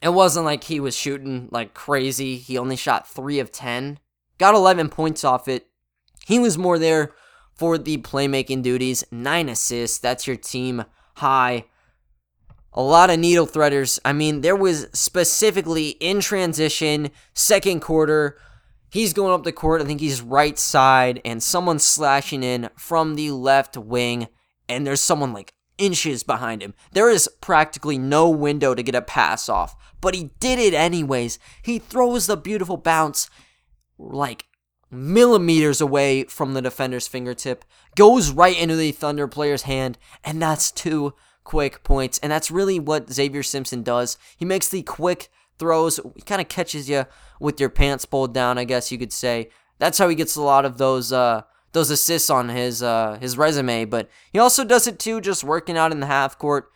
[0.00, 2.36] It wasn't like he was shooting like crazy.
[2.36, 3.98] He only shot three of 10,
[4.38, 5.66] got 11 points off it.
[6.26, 7.12] He was more there
[7.54, 9.98] for the playmaking duties, nine assists.
[9.98, 10.84] That's your team
[11.16, 11.64] high
[12.78, 13.98] a lot of needle threaders.
[14.04, 18.38] I mean, there was specifically in transition, second quarter,
[18.88, 19.82] he's going up the court.
[19.82, 24.28] I think he's right side, and someone's slashing in from the left wing,
[24.68, 26.72] and there's someone like inches behind him.
[26.92, 31.40] There is practically no window to get a pass off, but he did it anyways.
[31.64, 33.28] He throws the beautiful bounce
[33.98, 34.44] like
[34.88, 37.64] millimeters away from the defender's fingertip,
[37.96, 41.14] goes right into the Thunder player's hand, and that's two
[41.48, 42.18] quick points.
[42.22, 44.18] And that's really what Xavier Simpson does.
[44.36, 45.98] He makes the quick throws.
[46.14, 47.06] He kind of catches you
[47.40, 49.48] with your pants pulled down, I guess you could say.
[49.78, 53.38] That's how he gets a lot of those uh, those assists on his uh, his
[53.38, 53.86] resume.
[53.86, 56.70] But he also does it too, just working out in the half court.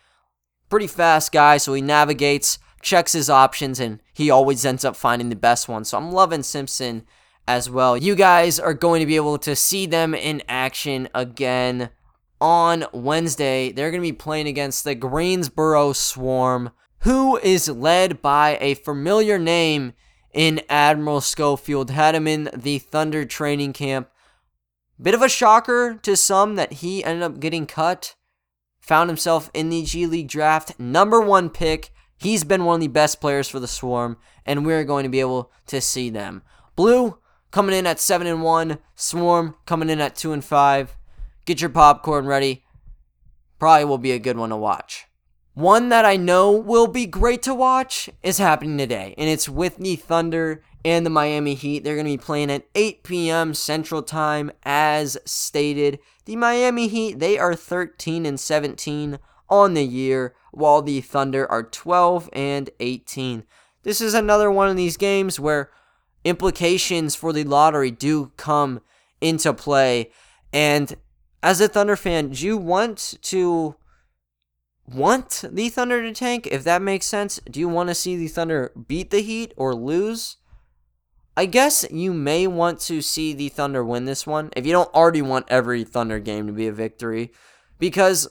[0.69, 5.29] Pretty fast guy, so he navigates, checks his options, and he always ends up finding
[5.29, 5.85] the best one.
[5.85, 7.05] So I'm loving Simpson
[7.47, 7.95] as well.
[7.95, 11.91] You guys are going to be able to see them in action again
[12.43, 13.71] on Wednesday.
[13.71, 19.39] They're going to be playing against the Greensboro Swarm, who is led by a familiar
[19.39, 19.93] name
[20.33, 21.89] in Admiral Schofield.
[21.89, 24.09] Had him in the Thunder training camp.
[25.01, 28.15] Bit of a shocker to some that he ended up getting cut.
[28.81, 31.91] Found himself in the G League draft, number one pick.
[32.17, 35.21] He's been one of the best players for the Swarm, and we're going to be
[35.21, 36.43] able to see them.
[36.75, 37.17] Blue
[37.51, 38.79] coming in at seven and one.
[38.95, 40.97] Swarm coming in at two and five.
[41.45, 42.63] Get your popcorn ready.
[43.59, 45.05] Probably will be a good one to watch.
[45.53, 49.77] One that I know will be great to watch is happening today, and it's with
[49.77, 51.83] the Thunder and the Miami Heat.
[51.83, 53.53] They're going to be playing at 8 p.m.
[53.53, 55.99] Central Time, as stated.
[56.25, 61.63] The Miami Heat, they are 13 and 17 on the year, while the Thunder are
[61.63, 63.43] 12 and 18.
[63.83, 65.69] This is another one of these games where
[66.23, 68.81] implications for the lottery do come
[69.21, 70.09] into play.
[70.51, 70.95] And
[71.43, 73.75] as a Thunder fan, do you want to
[74.87, 77.39] want the Thunder to tank, if that makes sense?
[77.51, 80.37] Do you want to see the Thunder beat the Heat or lose?
[81.35, 84.93] I guess you may want to see the Thunder win this one if you don't
[84.93, 87.33] already want every Thunder game to be a victory.
[87.77, 88.27] Because,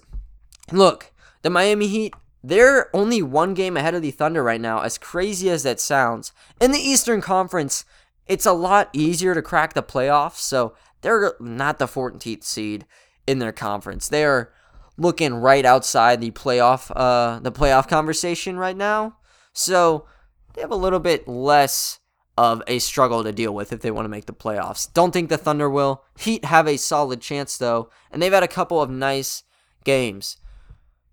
[0.71, 4.97] look, the Miami Heat, they're only one game ahead of the Thunder right now, as
[4.97, 6.33] crazy as that sounds.
[6.61, 7.85] In the Eastern Conference,
[8.27, 12.87] it's a lot easier to crack the playoffs, so they're not the 14th seed
[13.27, 14.09] in their conference.
[14.09, 14.53] They are
[14.99, 19.17] looking right outside the playoff uh the playoff conversation right now.
[19.53, 20.07] So
[20.55, 21.99] they have a little bit less
[22.39, 24.93] of a struggle to deal with if they want to make the playoffs.
[24.93, 26.05] Don't think the Thunder will.
[26.19, 29.43] Heat have a solid chance though, and they've had a couple of nice
[29.85, 30.39] games.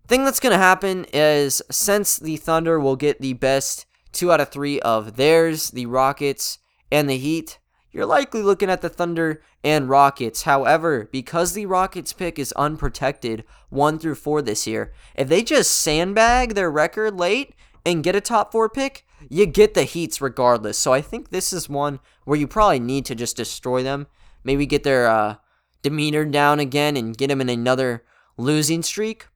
[0.08, 4.42] Thing that's going to happen is since the Thunder will get the best 2 out
[4.42, 6.58] of 3 of theirs, the Rockets
[6.92, 7.60] and the Heat,
[8.00, 10.44] you're likely looking at the Thunder and Rockets.
[10.44, 15.78] However, because the Rockets pick is unprotected 1 through 4 this year, if they just
[15.78, 17.54] sandbag their record late
[17.86, 20.78] and get a top 4 pick, you get the Heats regardless.
[20.78, 24.08] So I think this is one where you probably need to just destroy them.
[24.46, 25.36] Maybe get their uh,
[25.82, 28.06] demeanor down again and get them in another
[28.38, 29.28] losing streak.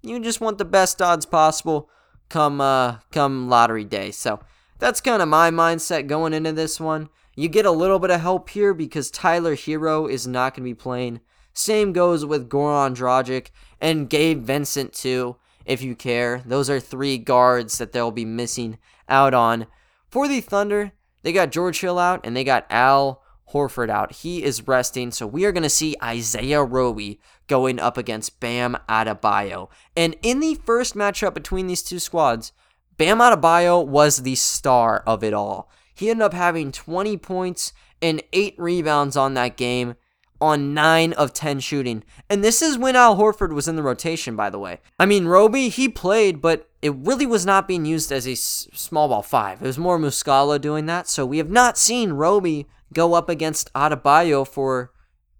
[0.00, 1.90] You just want the best odds possible
[2.30, 4.10] come uh, come lottery day.
[4.10, 4.40] So
[4.78, 7.10] that's kind of my mindset going into this one.
[7.40, 10.70] You get a little bit of help here because Tyler Herro is not going to
[10.70, 11.20] be playing.
[11.54, 13.46] Same goes with Goran Dragic
[13.80, 16.42] and Gabe Vincent too, if you care.
[16.44, 18.76] Those are three guards that they'll be missing
[19.08, 19.68] out on.
[20.10, 23.22] For the Thunder, they got George Hill out and they got Al
[23.54, 24.16] Horford out.
[24.16, 28.76] He is resting, so we are going to see Isaiah Roby going up against Bam
[28.86, 29.70] Adebayo.
[29.96, 32.52] And in the first matchup between these two squads,
[32.98, 35.70] Bam Adebayo was the star of it all.
[36.00, 39.96] He ended up having 20 points and 8 rebounds on that game
[40.40, 42.02] on 9 of 10 shooting.
[42.30, 44.80] And this is when Al Horford was in the rotation, by the way.
[44.98, 49.08] I mean, Roby, he played, but it really was not being used as a small
[49.08, 49.60] ball 5.
[49.60, 51.06] It was more Muscala doing that.
[51.06, 54.92] So we have not seen Roby go up against Adebayo for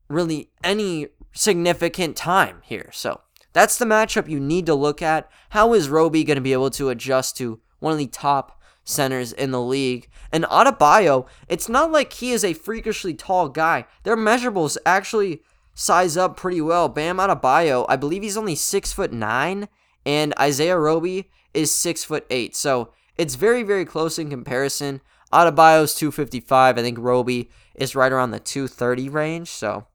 [0.09, 2.91] really any significant time here.
[2.93, 3.23] So
[3.55, 5.31] that's the matchup you need to look at.
[5.49, 9.33] How is Roby going to be able to adjust to one of the top centers
[9.33, 10.09] in the league.
[10.33, 13.87] And Adebayo, it's not like he is a freakishly tall guy.
[14.05, 15.43] Their measurables actually
[15.75, 16.89] size up pretty well.
[16.89, 19.69] Bam Adebayo, I believe he's only six foot nine,
[20.07, 22.55] and Isaiah Roby is six foot eight.
[22.55, 25.01] So it's very, very close in comparison.
[25.33, 26.79] Adebayo's 255.
[26.79, 29.49] I think Roby is right around the 230 range.
[29.49, 29.87] So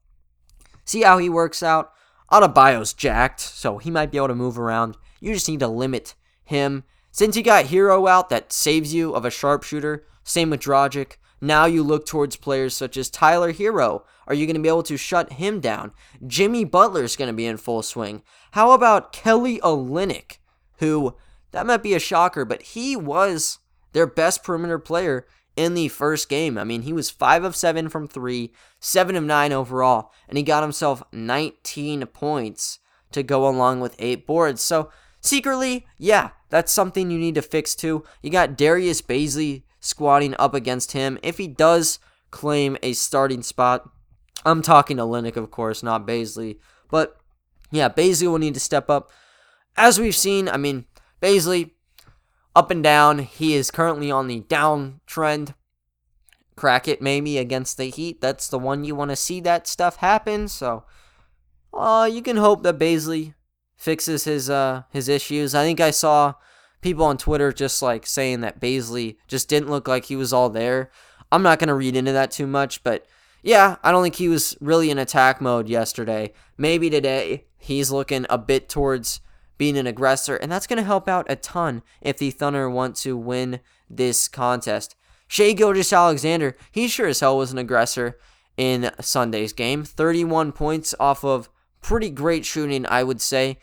[0.83, 1.91] see how he works out.
[2.31, 4.97] Adebayo's jacked, so he might be able to move around.
[5.19, 6.83] You just need to limit him
[7.15, 11.63] since you got Herro out that saves you of a sharpshooter, same with Dragic, now
[11.63, 14.01] you look towards players such as Tyler Herro.
[14.27, 15.93] Are you going to be able to shut him down?
[16.27, 18.21] Jimmy Butler's going to be in full swing.
[18.51, 20.39] How about Kelly Olynyk,
[20.79, 21.15] who
[21.51, 23.59] that might be a shocker, but he was
[23.93, 25.25] their best perimeter player
[25.55, 26.57] in the first game.
[26.57, 28.51] I mean, he was 5 of 7 from 3,
[28.81, 32.79] 7 of 9 overall, and he got himself 19 points
[33.13, 34.61] to go along with 8 boards.
[34.61, 38.05] So, secretly, yeah, that's something you need to fix too.
[38.21, 41.19] You got Darius Bazley squatting up against him.
[41.21, 41.99] If he does
[42.31, 43.89] claim a starting spot,
[44.45, 46.59] I'm talking to Olynyk, of course, not Bazley.
[46.89, 47.17] But
[47.71, 49.11] yeah, Bazley will need to step up.
[49.75, 50.85] As we've seen, I mean,
[51.21, 51.71] Bazley,
[52.55, 53.19] up and down.
[53.19, 55.55] He is currently on the downtrend.
[56.55, 58.21] Crack it maybe against the Heat.
[58.21, 60.47] That's the one you want to see that stuff happen.
[60.47, 60.85] So,
[61.73, 63.33] uh, you can hope that Bazley
[63.75, 65.55] fixes his uh his issues.
[65.55, 66.35] I think I saw
[66.81, 70.49] people on Twitter just like saying that Bazley just didn't look like he was all
[70.49, 70.91] there.
[71.31, 73.05] I'm not gonna read into that too much, but
[73.41, 76.33] yeah, I don't think he was really in attack mode yesterday.
[76.57, 79.21] Maybe today he's looking a bit towards
[79.57, 83.15] being an aggressor, and that's gonna help out a ton if the Thunder want to
[83.15, 84.95] win this contest.
[85.27, 88.17] Shai Gilgeous-Alexander, he sure as hell was an aggressor
[88.57, 89.83] in Sunday's game.
[89.83, 91.49] 31 points off of
[91.85, 93.59] pretty great shooting, I would say.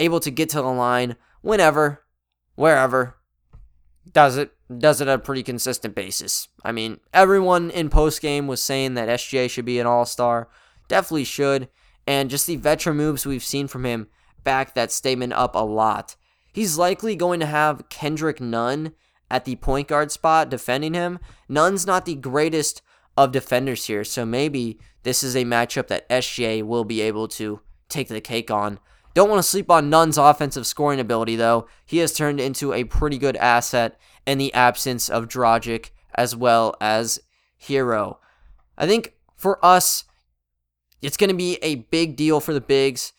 [0.00, 2.04] Able to get to the line whenever,
[2.54, 3.16] wherever.
[4.10, 6.48] Does it does it on a pretty consistent basis.
[6.64, 10.48] I mean, everyone in post game was saying that SGA should be an all star.
[10.88, 11.68] Definitely should.
[12.06, 14.08] And just the veteran moves we've seen from him
[14.42, 16.16] back that statement up a lot.
[16.52, 18.92] he's likely going to have Kendrick Nunn
[19.30, 21.18] at the point guard spot defending him.
[21.48, 22.80] Nunn's not the greatest
[23.16, 27.60] of defenders here, so maybe this is a matchup that SGA will be able to
[27.88, 28.78] take the cake on.
[29.14, 31.66] Don't want to sleep on Nunn's offensive scoring ability, though.
[31.86, 36.76] He has turned into a pretty good asset in the absence of Dragic as well
[36.80, 37.20] as
[37.62, 38.18] Herro.
[38.76, 40.04] I think for us,
[41.00, 43.12] it's going to be a big deal for the bigs.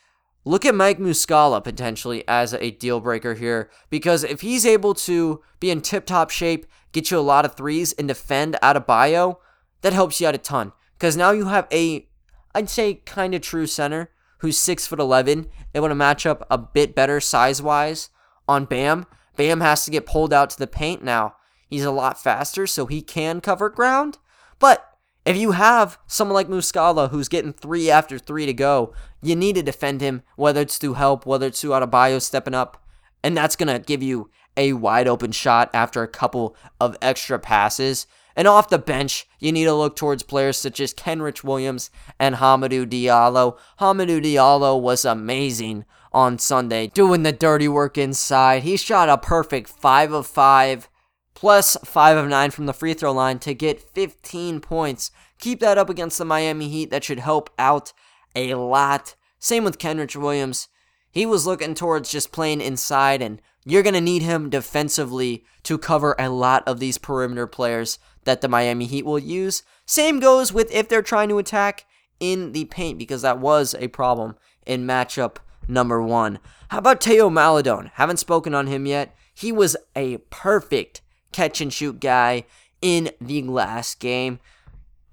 [0.46, 5.42] Look at Mike Muscala potentially as a deal breaker here because if he's able to
[5.60, 9.38] be in tip top shape, get you a lot of threes, and defend Adebayo,
[9.82, 10.74] that helps you out a ton.
[10.94, 12.08] Because now you have a,
[12.56, 14.10] I'd say, kind of true center
[14.40, 18.10] who's six foot eleven, able to match up a bit better size wise
[18.48, 19.06] on Bam.
[19.36, 21.36] Bam has to get pulled out to the paint now.
[21.70, 24.18] He's a lot faster, so he can cover ground.
[24.58, 24.84] But
[25.26, 29.56] if you have someone like Muscala who's getting three after three to go, you need
[29.56, 32.82] to defend him, whether it's through help, whether it's through Adebayo stepping up.
[33.22, 37.38] And that's going to give you a wide open shot after a couple of extra
[37.38, 38.08] passes.
[38.38, 42.36] And off the bench, you need to look towards players such as Kenrich Williams and
[42.36, 43.58] Hamidou Diallo.
[43.80, 48.62] Hamidou Diallo was amazing on Sunday, doing the dirty work inside.
[48.62, 50.88] He shot a perfect 5 of 5
[51.34, 55.10] plus 5 of 9 from the free throw line to get 15 points.
[55.40, 56.92] Keep that up against the Miami Heat.
[56.92, 57.92] That should help out
[58.36, 59.16] a lot.
[59.40, 60.68] Same with Kenrich Williams.
[61.10, 65.78] He was looking towards just playing inside, and you're going to need him defensively to
[65.78, 67.98] cover a lot of these perimeter players
[68.28, 69.64] that the Miami Heat will use.
[69.86, 71.86] Same goes with if they're trying to attack
[72.20, 76.40] in the paint, because that was a problem in matchup number one.
[76.70, 77.92] How about Teo Maledon?
[77.94, 79.16] Haven't spoken on him yet.
[79.34, 81.02] He was a perfect
[81.32, 82.44] catch and shoot guy
[82.82, 84.40] in the last game.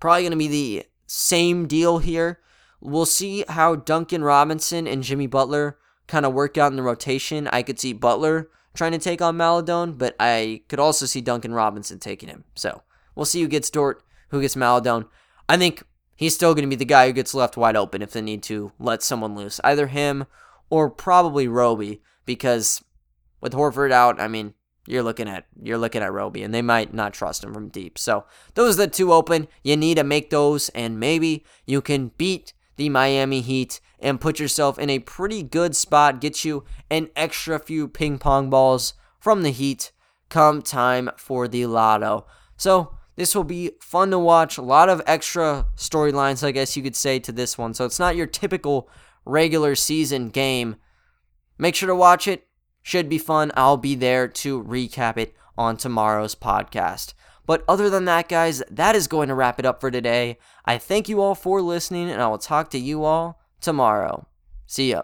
[0.00, 2.40] Probably going to be the same deal here.
[2.80, 7.48] We'll see how Duncan Robinson and Jimmy Butler kind of work out in the rotation.
[7.48, 11.54] I could see Butler trying to take on Maledon, but I could also see Duncan
[11.54, 12.44] Robinson taking him.
[12.54, 12.82] So
[13.14, 15.06] we'll see who gets Dort, who gets Maledon.
[15.48, 15.82] I think
[16.16, 18.42] he's still going to be the guy who gets left wide open if they need
[18.44, 19.60] to let someone loose.
[19.62, 20.26] Either him
[20.70, 22.82] or probably Roby, because
[23.40, 24.54] with Horford out, I mean,
[24.86, 27.98] you're looking at you're looking at Roby, and they might not trust him from deep.
[27.98, 29.48] So those are the two open.
[29.62, 34.38] You need to make those, and maybe you can beat the Miami Heat and put
[34.38, 36.20] yourself in a pretty good spot.
[36.20, 39.92] Get you an extra few ping pong balls from the Heat
[40.28, 42.26] come time for the lotto.
[42.56, 44.58] So this will be fun to watch.
[44.58, 47.74] A lot of extra storylines, I guess you could say, to this one.
[47.74, 48.88] So it's not your typical
[49.24, 50.76] regular season game.
[51.58, 52.46] Make sure to watch it
[52.82, 53.52] should be fun.
[53.56, 57.14] I'll be there to recap it on tomorrow's podcast.
[57.46, 60.38] But other than that, guys, that is going to wrap it up for today.
[60.64, 64.26] I thank you all for listening, and I will talk to you all tomorrow.
[64.66, 65.02] See ya.